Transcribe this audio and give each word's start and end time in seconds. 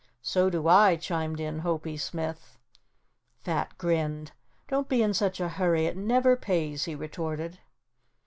"So 0.23 0.49
do 0.49 0.67
I," 0.67 0.95
chimed 0.95 1.39
in 1.39 1.59
Hopie 1.59 1.95
Smith. 1.99 2.57
Fat 3.43 3.77
grinned. 3.77 4.31
"Don't 4.67 4.89
be 4.89 5.03
in 5.03 5.13
such 5.13 5.39
a 5.39 5.47
hurry; 5.47 5.85
it 5.85 5.95
never 5.95 6.35
pays," 6.35 6.85
he 6.85 6.95
retorted. 6.95 7.59